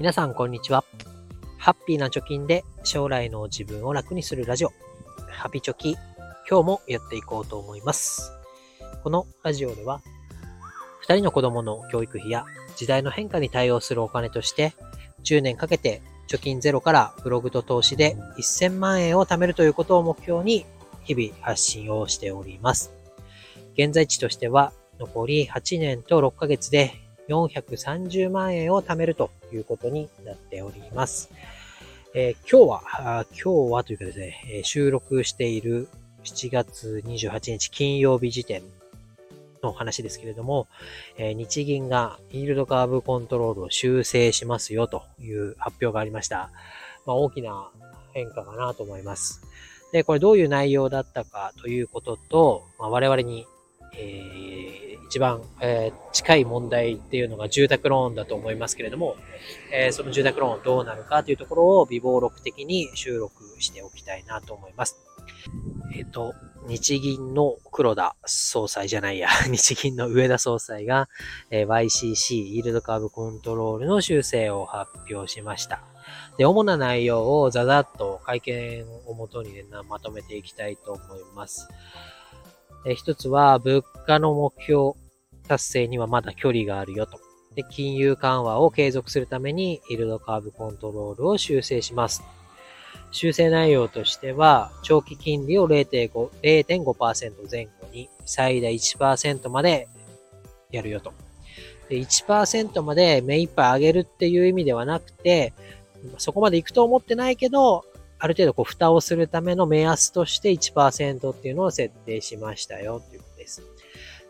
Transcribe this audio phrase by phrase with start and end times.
[0.00, 0.84] 皆さん、こんにちは。
[1.56, 4.72] ハッピーな貯金で将来の自分を楽にするラジオ、
[5.30, 5.96] ハピチョキ、
[6.50, 8.32] 今日もやっていこうと思います。
[9.04, 10.00] このラジオでは、
[10.98, 12.44] 二人の子供の教育費や
[12.74, 14.74] 時代の変化に対応するお金として、
[15.22, 20.66] 10年かけて貯金ゼロからブログと投資で1000万円を貯めるということを目標に
[21.04, 22.92] 日々発信をしております。
[23.74, 31.30] 現在地としては残り8年と6ヶ月で430万円を貯めるということになっております。
[32.14, 35.88] えー、今日は、今日はというかですね、収録している
[36.24, 38.62] 7月28日金曜日時点
[39.62, 40.68] の話ですけれども、
[41.16, 46.50] え、日銀がイールドカーブコントロールを修正しますよという発表がありました。
[47.06, 47.70] まあ、大きな
[48.12, 49.42] 変化かなと思います。
[49.92, 53.46] で、これどういう内容だったかということと、まあ、我々に
[53.96, 54.83] えー、
[55.14, 59.14] 一番、えー、近い問題っていうのが住宅ローンだと思いますけれども、
[59.72, 64.98] えー、その住宅ローンどうなるかというところを微暴録的に収録しておきたいなと思います。
[65.94, 66.34] えっ、と、
[66.66, 71.08] 日銀の黒田総裁じゃないや、 日銀の上田総裁が、
[71.48, 75.84] え YCC、イールドカーブコントロールの修正を発表しました。
[76.38, 81.68] で、主な内容をざざっと会見をもとに、ね、まとめていきたいと思います。
[82.84, 85.03] え一つは、物価の目標
[85.46, 87.20] 達成にはまだ距離があるよと。
[87.54, 92.22] で、金融緩和を継続するために、イールドカーブコントロールを修正します。
[93.12, 99.88] 修正内容としては、長期金利を0.5%前後に最大1%まで
[100.70, 101.12] やるよと。
[101.88, 105.52] で1%まで目いっぱい上げるっていう意味ではなくて、
[106.18, 107.84] そこまで行くと思ってないけど、
[108.18, 113.62] ある程度こう蓋をするための目安として1%っていうのを設定しましたよということです。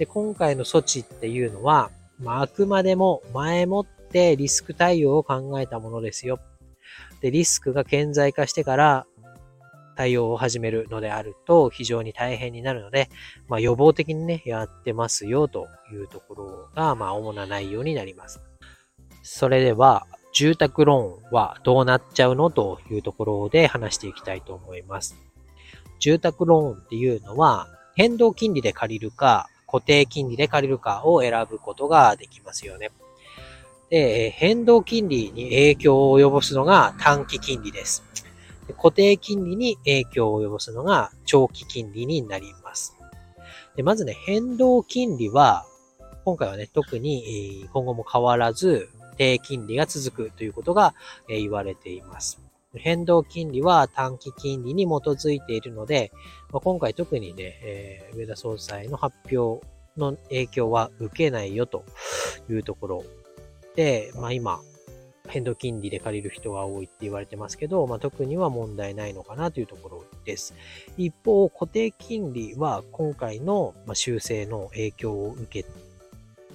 [0.00, 6.40] で、今回の措置っていうのは、まあ、あくまでも前もってリスク対応を考えたものですよ。
[7.20, 9.06] で、リスクが顕在化してから
[9.96, 13.10] 対応を始めるのであると非常に大変になるので、
[13.46, 18.40] まあ、予防的にね、やってますよというところが、まあ、主な内容になります。
[19.22, 25.14] それでは、住宅ローンはどうなっちゃうのというところで話していきたいと思います。
[25.98, 32.90] 住宅ローンっていうのは変動金利で借りるか固定金利で借りるかを選ぶことができますよね。
[33.88, 38.02] で、変動金利に影響を及ぼすのが短期金利です。
[38.76, 42.96] 固定金利に影響を及ぼすのが長期金利になります。
[43.76, 45.64] でまずね、変動金利は、
[46.24, 50.94] 今回はね、特に今後も変わらず、低金利が続くということが
[51.28, 52.40] 言われています。
[52.74, 56.12] 変動金利は短期金利に基づいているので、
[56.52, 59.64] まあ今回特にね、え上田総裁の発表
[59.96, 61.84] の影響は受けないよと
[62.48, 63.04] いうところ
[63.76, 64.60] で、まあ、今、
[65.28, 70.54] 変動金利で借りる人が多いって言われてますけど、まあ、特には問題ないのかなというところです。
[70.96, 75.68] 一方、固定金利は今回の修正の影響を受け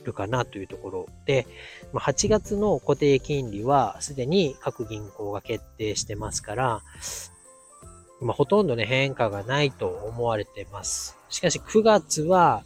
[0.06, 1.48] るかなというところで、
[1.94, 6.82] 8月の固定金利はすでに各銀行が決定してますから、
[8.22, 11.18] まあ、ほとんどね、変化がないと思われてます。
[11.30, 12.64] しかし9月は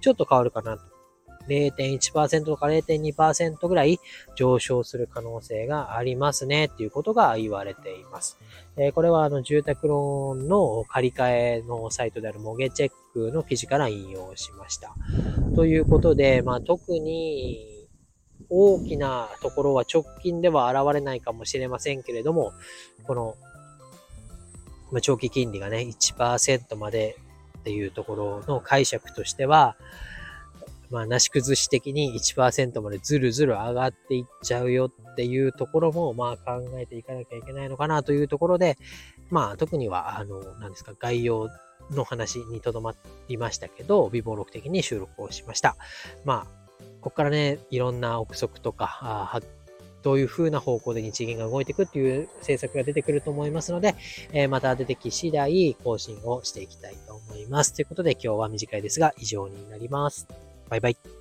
[0.00, 0.87] ちょっと変わるかなと。
[1.48, 3.98] 0.1%とか0.2%ぐらい
[4.36, 8.38] 上昇する可能性がありますねっていうことが言われています。
[8.76, 14.94] えこれはあの住宅ローンの借り換えのサイトであるモゲチェックの記事から引用しました。
[15.56, 17.86] ということで、まあ、特に
[18.50, 22.52] 大きなところは直近では現れないかもしれませんけれども、
[23.06, 27.16] この長期金利がね、1%まで
[27.58, 29.76] っていうところの解釈としては、
[30.90, 38.76] まあ、なし崩し的に1%までずるずる上がっていっちゃうよっていうところも、まあ考えていかなきゃいけないのかなというところで、
[39.30, 41.48] まあ特には、あの、何ですか、概要
[41.90, 42.94] の話にとどま
[43.28, 45.76] りましたけど、微暴録的に収録をしました。
[46.24, 46.58] まあ、
[47.00, 49.40] ここからね、いろんな憶測とか、あ
[50.02, 53.94] どういう風な方向で日銀が動いていくっていう政策が出てくると思いますので、
[54.32, 57.74] えー、また出てき次第更新をしていきたいと思います。
[57.74, 60.47] ということで今日は短いですが以上になります。
[60.68, 61.17] バイバイ。